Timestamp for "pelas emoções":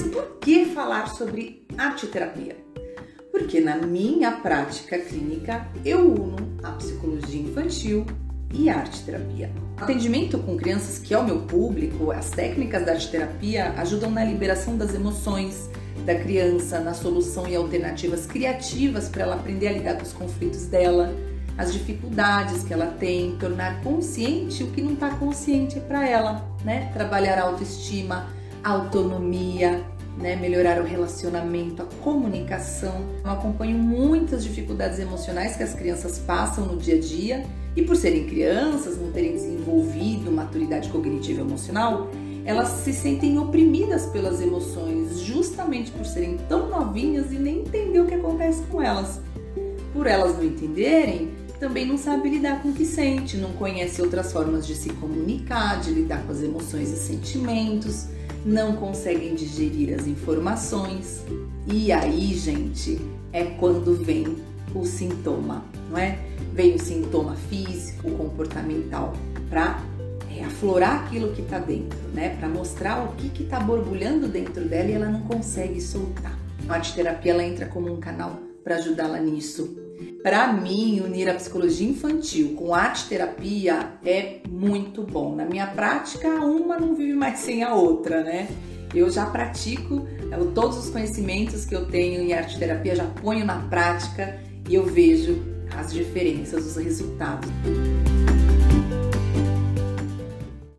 44.06-45.20